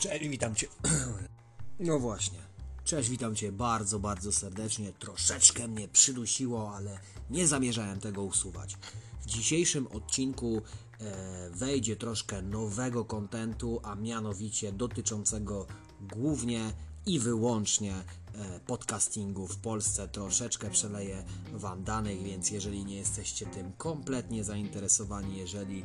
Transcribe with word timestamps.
Cześć, 0.00 0.28
witam 0.28 0.54
Cię. 0.54 0.66
No 1.80 1.98
właśnie. 1.98 2.38
Cześć, 2.84 3.08
witam 3.08 3.34
Cię 3.34 3.52
bardzo, 3.52 3.98
bardzo 3.98 4.32
serdecznie. 4.32 4.92
Troszeczkę 4.92 5.68
mnie 5.68 5.88
przydusiło, 5.88 6.76
ale 6.76 6.98
nie 7.30 7.46
zamierzałem 7.46 8.00
tego 8.00 8.22
usuwać. 8.22 8.76
W 9.20 9.26
dzisiejszym 9.26 9.86
odcinku 9.86 10.62
e, 11.00 11.50
wejdzie 11.50 11.96
troszkę 11.96 12.42
nowego 12.42 13.04
kontentu, 13.04 13.80
a 13.82 13.94
mianowicie 13.94 14.72
dotyczącego 14.72 15.66
głównie 16.00 16.72
i 17.06 17.18
wyłącznie 17.18 17.94
e, 17.94 18.60
podcastingu 18.60 19.46
w 19.46 19.56
Polsce. 19.56 20.08
Troszeczkę 20.08 20.70
przeleję 20.70 21.24
Wam 21.52 21.84
danych, 21.84 22.22
więc 22.22 22.50
jeżeli 22.50 22.84
nie 22.84 22.96
jesteście 22.96 23.46
tym 23.46 23.72
kompletnie 23.72 24.44
zainteresowani, 24.44 25.38
jeżeli 25.38 25.84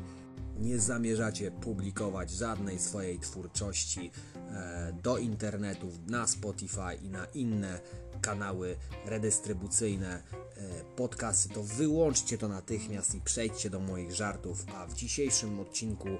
nie 0.59 0.79
zamierzacie 0.79 1.51
publikować 1.51 2.31
żadnej 2.31 2.79
swojej 2.79 3.19
twórczości 3.19 4.11
e, 4.35 4.93
do 5.03 5.17
internetu, 5.17 5.91
na 6.07 6.27
Spotify 6.27 6.95
i 7.01 7.09
na 7.09 7.25
inne 7.25 7.79
kanały 8.21 8.75
redystrybucyjne 9.05 10.13
e, 10.13 10.83
podcasty, 10.95 11.49
to 11.49 11.63
wyłączcie 11.63 12.37
to 12.37 12.47
natychmiast 12.47 13.15
i 13.15 13.21
przejdźcie 13.21 13.69
do 13.69 13.79
moich 13.79 14.11
żartów. 14.11 14.65
A 14.75 14.87
w 14.87 14.93
dzisiejszym 14.93 15.59
odcinku 15.59 16.09
e, 16.09 16.19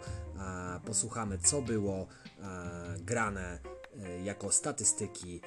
posłuchamy, 0.86 1.38
co 1.38 1.62
było 1.62 2.08
grane 3.00 3.60
jako 4.24 4.52
statystyki 4.52 5.42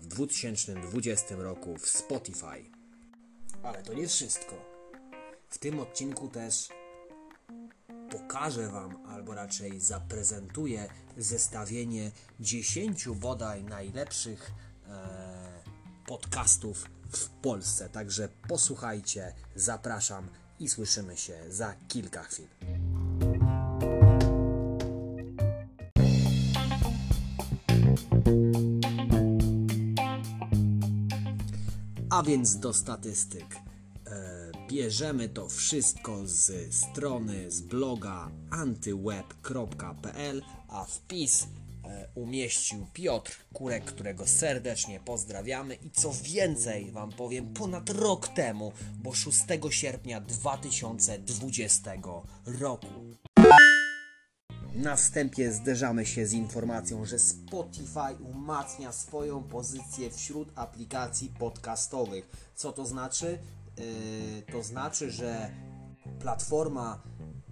w 0.00 0.06
2020 0.06 1.36
roku 1.36 1.76
w 1.78 1.88
Spotify. 1.88 2.70
Ale 3.62 3.82
to 3.82 3.94
nie 3.94 4.08
wszystko. 4.08 4.54
W 5.48 5.58
tym 5.58 5.80
odcinku 5.80 6.28
też 6.28 6.68
pokażę 8.10 8.68
Wam, 8.68 9.06
albo 9.06 9.34
raczej 9.34 9.80
zaprezentuję 9.80 10.88
zestawienie 11.16 12.10
10 12.40 13.08
bodaj 13.08 13.64
najlepszych 13.64 14.52
e, 14.88 15.62
podcastów 16.06 16.84
w 17.12 17.28
Polsce. 17.28 17.88
Także 17.88 18.28
posłuchajcie, 18.48 19.32
zapraszam 19.56 20.28
i 20.60 20.68
słyszymy 20.68 21.16
się 21.16 21.38
za 21.48 21.74
kilka 21.88 22.22
chwil. 22.22 22.46
A 32.10 32.22
więc 32.22 32.56
do 32.56 32.72
statystyk. 32.72 33.67
Bierzemy 34.68 35.28
to 35.28 35.48
wszystko 35.48 36.26
z 36.26 36.74
strony, 36.74 37.50
z 37.50 37.60
bloga 37.60 38.30
antyweb.pl, 38.50 40.42
a 40.68 40.84
wpis 40.84 41.46
e, 41.84 42.08
umieścił 42.14 42.86
Piotr 42.92 43.38
Kurek, 43.52 43.84
którego 43.84 44.26
serdecznie 44.26 45.00
pozdrawiamy 45.00 45.74
i 45.74 45.90
co 45.90 46.12
więcej 46.22 46.92
Wam 46.92 47.12
powiem, 47.12 47.54
ponad 47.54 47.90
rok 47.90 48.28
temu, 48.28 48.72
bo 49.02 49.14
6 49.14 49.38
sierpnia 49.70 50.20
2020 50.20 51.92
roku. 52.46 52.86
Na 54.74 54.96
wstępie 54.96 55.52
zderzamy 55.52 56.06
się 56.06 56.26
z 56.26 56.32
informacją, 56.32 57.04
że 57.04 57.18
Spotify 57.18 58.14
umacnia 58.32 58.92
swoją 58.92 59.42
pozycję 59.42 60.10
wśród 60.10 60.48
aplikacji 60.54 61.32
podcastowych. 61.38 62.52
Co 62.54 62.72
to 62.72 62.86
znaczy? 62.86 63.38
Yy, 63.78 64.42
to 64.52 64.62
znaczy, 64.62 65.10
że 65.10 65.50
platforma 66.20 67.02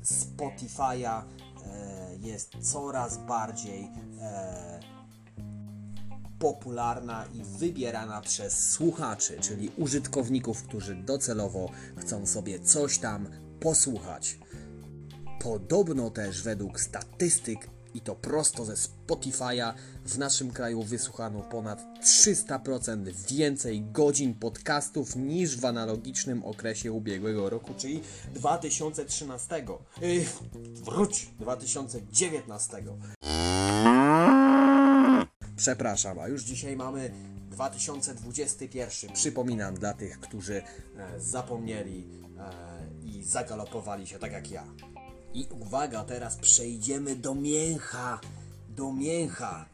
Spotify'a 0.04 1.22
yy, 1.22 2.28
jest 2.28 2.52
coraz 2.60 3.18
bardziej 3.18 3.82
yy, 3.82 3.88
popularna 6.38 7.24
i 7.34 7.42
wybierana 7.58 8.20
przez 8.20 8.70
słuchaczy, 8.70 9.38
czyli 9.40 9.70
użytkowników, 9.76 10.62
którzy 10.62 10.94
docelowo 10.94 11.70
chcą 11.96 12.26
sobie 12.26 12.60
coś 12.60 12.98
tam 12.98 13.28
posłuchać. 13.60 14.38
Podobno 15.42 16.10
też 16.10 16.42
według 16.42 16.80
statystyk 16.80 17.75
i 17.96 18.00
to 18.00 18.14
prosto 18.14 18.64
ze 18.64 18.74
Spotify'a 18.74 19.74
w 20.04 20.18
naszym 20.18 20.50
kraju 20.50 20.82
wysłuchano 20.82 21.40
ponad 21.40 21.82
300% 22.02 23.12
więcej 23.28 23.82
godzin 23.82 24.34
podcastów 24.34 25.16
niż 25.16 25.56
w 25.56 25.64
analogicznym 25.64 26.44
okresie 26.44 26.92
ubiegłego 26.92 27.50
roku, 27.50 27.74
czyli 27.74 28.02
2013. 28.34 29.64
Yy, 30.00 30.24
wróć, 30.84 31.30
2019. 31.40 32.82
Przepraszam, 35.56 36.18
a 36.18 36.28
już 36.28 36.42
dzisiaj 36.42 36.76
mamy 36.76 37.10
2021. 37.50 39.12
Przypominam 39.12 39.74
dla 39.74 39.94
tych, 39.94 40.20
którzy 40.20 40.62
e, 40.96 41.20
zapomnieli 41.20 42.08
e, 42.38 43.06
i 43.06 43.24
zagalopowali 43.24 44.06
się 44.06 44.18
tak 44.18 44.32
jak 44.32 44.50
ja. 44.50 44.64
I 45.36 45.46
uwaga, 45.60 46.04
teraz 46.04 46.36
przejdziemy 46.36 47.16
do 47.16 47.34
mięcha. 47.34 48.20
Do 48.68 48.92
mięcha. 48.92 49.66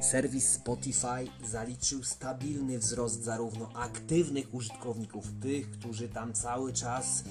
Serwis 0.00 0.48
Spotify 0.48 1.46
zaliczył 1.50 2.04
stabilny 2.04 2.78
wzrost 2.78 3.24
zarówno 3.24 3.72
aktywnych 3.74 4.54
użytkowników, 4.54 5.24
tych, 5.42 5.70
którzy 5.70 6.08
tam 6.08 6.32
cały 6.32 6.72
czas 6.72 7.24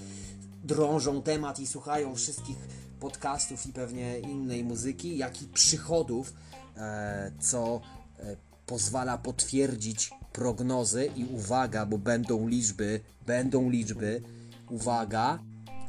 drążą 0.63 1.21
temat 1.21 1.59
i 1.59 1.67
słuchają 1.67 2.15
wszystkich 2.15 2.57
podcastów 2.99 3.65
i 3.65 3.73
pewnie 3.73 4.19
innej 4.19 4.63
muzyki, 4.63 5.17
jak 5.17 5.41
i 5.41 5.47
przychodów, 5.47 6.33
e, 6.77 7.31
co 7.39 7.81
e, 8.19 8.35
pozwala 8.65 9.17
potwierdzić 9.17 10.11
prognozy 10.33 11.09
i 11.15 11.25
uwaga, 11.25 11.85
bo 11.85 11.97
będą 11.97 12.47
liczby, 12.47 12.99
będą 13.25 13.69
liczby, 13.69 14.21
uwaga, 14.69 15.39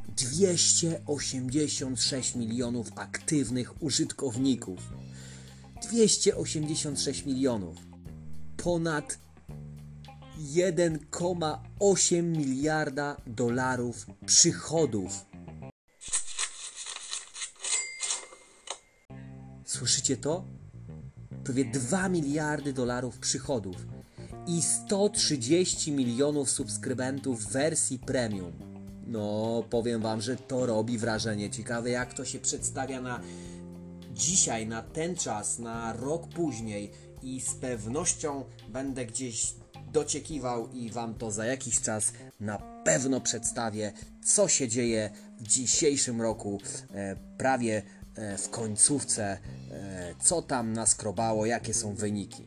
286 0.08 2.34
milionów 2.34 2.88
aktywnych 2.96 3.82
użytkowników. 3.82 4.78
286 5.82 7.26
milionów. 7.26 7.76
Ponad 8.56 9.18
1,8 10.38 12.22
miliarda 12.22 13.16
dolarów 13.26 14.06
przychodów. 14.26 15.26
Słyszycie 19.64 20.16
to? 20.16 20.44
Prawie 21.44 21.64
2 21.64 22.08
miliardy 22.08 22.72
dolarów 22.72 23.18
przychodów 23.18 23.76
i 24.46 24.62
130 24.62 25.92
milionów 25.92 26.50
subskrybentów 26.50 27.46
wersji 27.46 27.98
premium. 27.98 28.75
No, 29.06 29.64
powiem 29.70 30.02
Wam, 30.02 30.20
że 30.20 30.36
to 30.36 30.66
robi 30.66 30.98
wrażenie. 30.98 31.50
Ciekawe, 31.50 31.90
jak 31.90 32.14
to 32.14 32.24
się 32.24 32.38
przedstawia 32.38 33.00
na 33.00 33.20
dzisiaj, 34.12 34.66
na 34.66 34.82
ten 34.82 35.16
czas, 35.16 35.58
na 35.58 35.92
rok 35.92 36.28
później 36.28 36.90
i 37.22 37.40
z 37.40 37.54
pewnością 37.54 38.44
będę 38.68 39.06
gdzieś 39.06 39.54
dociekiwał 39.92 40.68
i 40.72 40.90
Wam 40.90 41.14
to 41.14 41.30
za 41.30 41.46
jakiś 41.46 41.80
czas 41.80 42.12
na 42.40 42.58
pewno 42.84 43.20
przedstawię, 43.20 43.92
co 44.24 44.48
się 44.48 44.68
dzieje 44.68 45.10
w 45.38 45.42
dzisiejszym 45.42 46.22
roku, 46.22 46.60
e, 46.94 47.16
prawie 47.38 47.82
e, 48.14 48.38
w 48.38 48.50
końcówce, 48.50 49.38
e, 49.70 50.14
co 50.20 50.42
tam 50.42 50.72
naskrobało, 50.72 51.46
jakie 51.46 51.74
są 51.74 51.94
wyniki. 51.94 52.46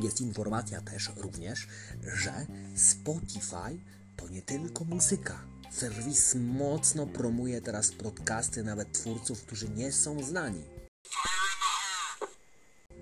Jest 0.00 0.20
informacja 0.20 0.80
też 0.80 1.10
również, 1.16 1.66
że 2.02 2.46
Spotify 2.76 3.78
to 4.16 4.28
nie 4.28 4.42
tylko 4.42 4.84
muzyka. 4.84 5.44
Serwis 5.70 6.34
mocno 6.34 7.06
promuje 7.06 7.60
teraz 7.60 7.92
podcasty 7.92 8.64
nawet 8.64 8.92
twórców, 8.92 9.42
którzy 9.42 9.68
nie 9.68 9.92
są 9.92 10.22
znani. 10.22 10.64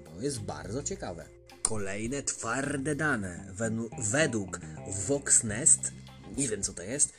To 0.05 0.21
jest 0.21 0.41
bardzo 0.41 0.83
ciekawe. 0.83 1.27
Kolejne 1.63 2.23
twarde 2.23 2.95
dane 2.95 3.55
według 4.13 4.61
Voxnest, 5.07 5.93
nie 6.37 6.49
wiem 6.49 6.63
co 6.63 6.73
to 6.73 6.83
jest, 6.83 7.13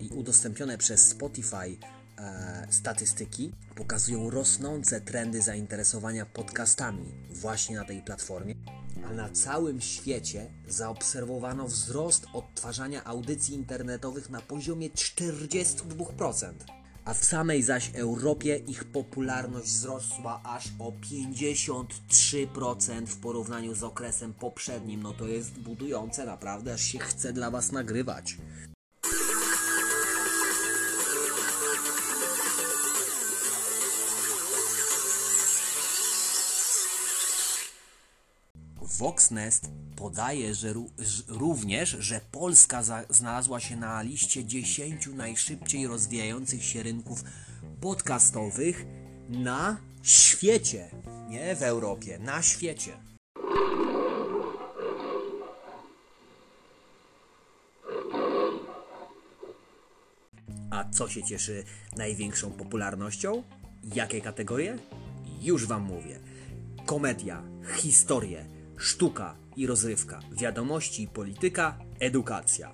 i 0.00 0.08
udostępnione 0.08 0.78
przez 0.78 1.08
Spotify 1.08 1.76
e, 2.18 2.66
statystyki 2.70 3.52
pokazują 3.74 4.30
rosnące 4.30 5.00
trendy 5.00 5.42
zainteresowania 5.42 6.26
podcastami 6.26 7.12
właśnie 7.30 7.76
na 7.76 7.84
tej 7.84 8.02
platformie 8.02 8.54
na 9.10 9.28
całym 9.28 9.80
świecie 9.80 10.50
zaobserwowano 10.68 11.66
wzrost 11.66 12.26
odtwarzania 12.32 13.04
audycji 13.04 13.54
internetowych 13.54 14.30
na 14.30 14.40
poziomie 14.40 14.90
42%. 14.90 16.52
A 17.04 17.14
w 17.14 17.24
samej 17.24 17.62
zaś 17.62 17.90
Europie 17.94 18.56
ich 18.56 18.84
popularność 18.84 19.66
wzrosła 19.66 20.40
aż 20.44 20.68
o 20.78 20.92
53% 20.92 23.06
w 23.06 23.16
porównaniu 23.16 23.74
z 23.74 23.82
okresem 23.82 24.34
poprzednim. 24.34 25.02
No 25.02 25.12
to 25.12 25.28
jest 25.28 25.58
budujące, 25.58 26.26
naprawdę, 26.26 26.72
aż 26.72 26.82
się 26.82 26.98
chce 26.98 27.32
dla 27.32 27.50
Was 27.50 27.72
nagrywać. 27.72 28.36
Voxnest 38.98 39.70
podaje 39.96 40.54
że 40.54 40.74
również, 41.28 41.96
że 42.00 42.20
Polska 42.30 42.82
znalazła 43.10 43.60
się 43.60 43.76
na 43.76 44.02
liście 44.02 44.44
10 44.44 45.06
najszybciej 45.06 45.86
rozwijających 45.86 46.64
się 46.64 46.82
rynków 46.82 47.24
podcastowych 47.80 48.86
na 49.28 49.76
świecie. 50.02 50.90
Nie 51.28 51.56
w 51.56 51.62
Europie, 51.62 52.18
na 52.18 52.42
świecie. 52.42 52.92
A 60.70 60.84
co 60.90 61.08
się 61.08 61.22
cieszy 61.22 61.64
największą 61.96 62.50
popularnością? 62.50 63.42
Jakie 63.94 64.20
kategorie? 64.20 64.78
Już 65.40 65.66
Wam 65.66 65.82
mówię. 65.82 66.20
Komedia, 66.86 67.42
historie, 67.76 68.44
sztuka 68.82 69.36
i 69.56 69.66
rozrywka, 69.66 70.20
wiadomości 70.32 71.02
i 71.02 71.08
polityka, 71.08 71.78
edukacja. 72.00 72.72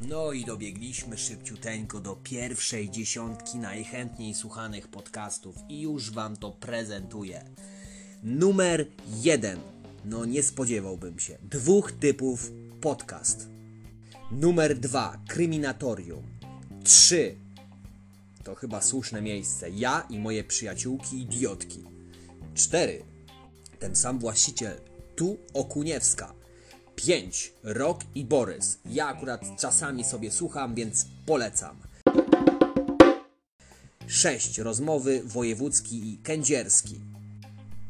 No 0.00 0.32
i 0.32 0.44
dobiegliśmy 0.44 1.18
szybciuteńko 1.18 2.00
do 2.00 2.16
pierwszej 2.16 2.90
dziesiątki 2.90 3.58
najchętniej 3.58 4.34
słuchanych 4.34 4.88
podcastów 4.88 5.56
i 5.68 5.80
już 5.80 6.10
Wam 6.10 6.36
to 6.36 6.50
prezentuję. 6.50 7.44
Numer 8.22 8.86
jeden. 9.22 9.58
No 10.04 10.24
nie 10.24 10.42
spodziewałbym 10.42 11.18
się. 11.18 11.38
Dwóch 11.42 11.92
typów 11.92 12.52
podcast. 12.80 13.48
Numer 14.30 14.78
dwa. 14.78 15.20
Kryminatorium. 15.28 16.22
Trzy. 16.84 17.34
To 18.44 18.54
chyba 18.54 18.80
słuszne 18.80 19.22
miejsce. 19.22 19.70
Ja 19.70 20.06
i 20.10 20.18
moje 20.18 20.44
przyjaciółki 20.44 21.20
idiotki. 21.20 21.84
Cztery. 22.54 23.02
Ten 23.78 23.96
sam 23.96 24.18
właściciel. 24.18 24.89
Tu 25.20 25.38
Okuniewska. 25.54 26.34
5. 26.96 27.52
Rok 27.62 28.00
i 28.14 28.24
Borys. 28.24 28.78
Ja 28.86 29.06
akurat 29.06 29.42
czasami 29.58 30.04
sobie 30.04 30.30
słucham, 30.30 30.74
więc 30.74 31.06
polecam. 31.26 31.76
6. 34.06 34.58
Rozmowy 34.58 35.22
Wojewódzki 35.24 36.12
i 36.12 36.18
Kędzierski. 36.18 37.00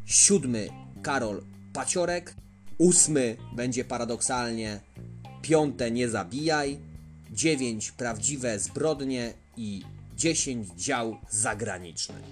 7. 0.06 0.54
Karol 1.02 1.42
Paciorek. 1.72 2.34
8. 2.78 3.16
Będzie 3.56 3.84
paradoksalnie. 3.84 4.80
5. 5.42 5.74
Nie 5.92 6.08
zabijaj. 6.08 6.78
9. 7.30 7.90
Prawdziwe 7.90 8.58
zbrodnie 8.58 9.34
i 9.56 9.82
10. 10.16 10.68
Dział 10.76 11.16
zagraniczny. 11.30 12.22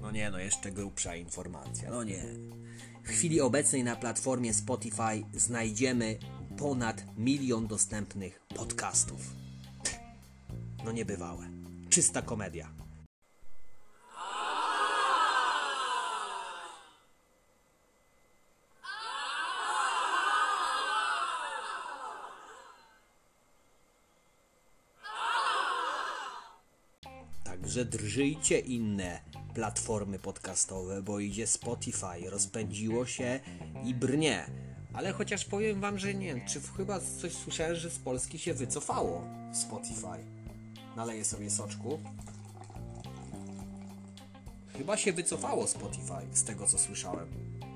No 0.00 0.10
nie, 0.10 0.30
no 0.30 0.38
jeszcze 0.38 0.72
grubsza 0.72 1.16
informacja. 1.16 1.90
No 1.90 2.04
nie. 2.04 2.24
W 3.06 3.08
chwili 3.08 3.40
obecnej 3.40 3.84
na 3.84 3.96
platformie 3.96 4.54
Spotify 4.54 5.24
znajdziemy 5.34 6.18
ponad 6.58 7.04
milion 7.16 7.66
dostępnych 7.66 8.40
podcastów. 8.56 9.20
No 10.84 10.92
niebywałe. 10.92 11.46
Czysta 11.90 12.22
komedia. 12.22 12.68
Także 27.44 27.84
drżyjcie 27.84 28.58
inne 28.58 29.20
platformy 29.56 30.18
podcastowe, 30.18 31.02
bo 31.02 31.20
idzie 31.20 31.46
Spotify, 31.46 32.30
rozpędziło 32.30 33.06
się 33.06 33.40
i 33.84 33.94
brnie. 33.94 34.46
Ale 34.92 35.12
chociaż 35.12 35.44
powiem 35.44 35.80
wam, 35.80 35.98
że 35.98 36.14
nie 36.14 36.46
czy 36.48 36.60
chyba 36.76 37.00
coś 37.00 37.32
słyszałem, 37.32 37.76
że 37.76 37.90
z 37.90 37.98
Polski 37.98 38.38
się 38.38 38.54
wycofało 38.54 39.24
Spotify. 39.52 40.24
Naleję 40.96 41.24
sobie 41.24 41.50
soczku. 41.50 42.00
Chyba 44.78 44.96
się 44.96 45.12
wycofało 45.12 45.66
Spotify, 45.66 46.26
z 46.32 46.44
tego 46.44 46.66
co 46.66 46.78
słyszałem. 46.78 47.28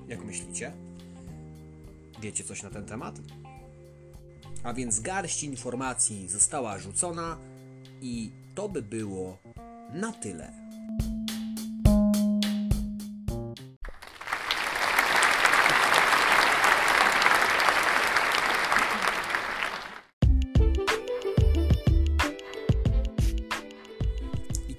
Jak 0.09 0.25
myślicie? 0.25 0.73
Wiecie 2.23 2.45
coś 2.45 2.63
na 2.63 2.71
ten 2.71 2.85
temat? 2.85 3.21
A 4.63 4.75
więc 4.75 5.01
garść 5.01 5.43
informacji 5.43 6.29
została 6.29 6.79
rzucona 6.79 7.39
i 8.01 8.31
to 8.55 8.69
by 8.69 8.83
było 8.83 9.39
na 9.93 10.13
tyle. 10.13 10.70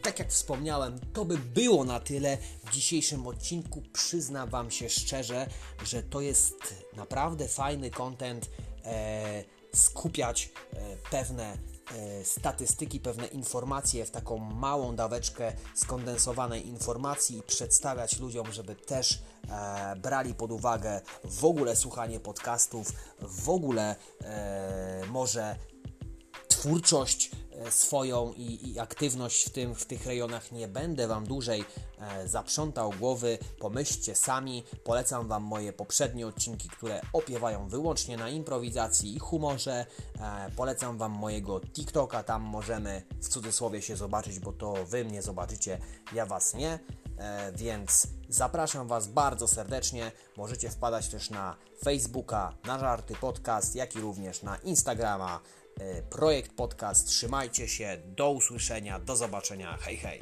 Tak 0.01 0.19
jak 0.19 0.29
wspomniałem, 0.29 0.99
to 1.13 1.25
by 1.25 1.37
było 1.37 1.83
na 1.83 1.99
tyle 1.99 2.37
w 2.65 2.69
dzisiejszym 2.69 3.27
odcinku. 3.27 3.81
Przyznam 3.93 4.49
Wam 4.49 4.71
się 4.71 4.89
szczerze, 4.89 5.47
że 5.85 6.03
to 6.03 6.21
jest 6.21 6.75
naprawdę 6.95 7.47
fajny 7.47 7.91
content. 7.91 8.49
E, 8.85 9.43
skupiać 9.73 10.49
e, 10.73 10.97
pewne 11.11 11.57
e, 11.95 12.25
statystyki, 12.25 12.99
pewne 12.99 13.27
informacje 13.27 14.05
w 14.05 14.11
taką 14.11 14.37
małą 14.37 14.95
daweczkę 14.95 15.53
skondensowanej 15.75 16.67
informacji 16.67 17.37
i 17.37 17.43
przedstawiać 17.43 18.19
ludziom, 18.19 18.51
żeby 18.51 18.75
też 18.75 19.21
e, 19.49 19.95
brali 19.95 20.33
pod 20.33 20.51
uwagę 20.51 21.01
w 21.23 21.45
ogóle 21.45 21.75
słuchanie 21.75 22.19
podcastów, 22.19 22.93
w 23.21 23.49
ogóle 23.49 23.95
e, 24.21 25.01
może 25.07 25.55
twórczość 26.47 27.31
swoją 27.69 28.33
i, 28.33 28.71
i 28.71 28.79
aktywność 28.79 29.45
w, 29.45 29.49
tym, 29.49 29.75
w 29.75 29.85
tych 29.85 30.05
rejonach. 30.05 30.51
Nie 30.51 30.67
będę 30.67 31.07
Wam 31.07 31.27
dłużej 31.27 31.65
e, 31.99 32.27
zaprzątał 32.27 32.93
głowy. 32.99 33.37
Pomyślcie 33.59 34.15
sami. 34.15 34.63
Polecam 34.83 35.27
Wam 35.27 35.43
moje 35.43 35.73
poprzednie 35.73 36.27
odcinki, 36.27 36.69
które 36.69 37.01
opiewają 37.13 37.67
wyłącznie 37.67 38.17
na 38.17 38.29
improwizacji 38.29 39.15
i 39.15 39.19
humorze. 39.19 39.85
E, 40.19 40.51
polecam 40.55 40.97
Wam 40.97 41.11
mojego 41.11 41.59
TikToka. 41.59 42.23
Tam 42.23 42.41
możemy 42.41 43.03
w 43.21 43.27
cudzysłowie 43.27 43.81
się 43.81 43.95
zobaczyć, 43.95 44.39
bo 44.39 44.53
to 44.53 44.85
Wy 44.85 45.05
mnie 45.05 45.21
zobaczycie, 45.21 45.79
ja 46.13 46.25
Was 46.25 46.53
nie. 46.53 46.79
E, 47.17 47.51
więc 47.55 48.07
zapraszam 48.29 48.87
Was 48.87 49.07
bardzo 49.07 49.47
serdecznie. 49.47 50.11
Możecie 50.37 50.69
wpadać 50.69 51.07
też 51.07 51.29
na 51.29 51.55
Facebooka, 51.83 52.53
na 52.65 52.79
Żarty 52.79 53.15
Podcast, 53.15 53.75
jak 53.75 53.95
i 53.95 54.01
również 54.01 54.43
na 54.43 54.57
Instagrama. 54.57 55.39
E, 55.79 56.01
Projekt 56.01 56.55
Podcast. 56.55 57.07
Trzymajcie 57.07 57.67
się, 57.67 57.97
do 58.05 58.31
usłyszenia, 58.31 58.99
do 58.99 59.15
zobaczenia. 59.15 59.77
Hej, 59.81 59.97
hej. 59.97 60.19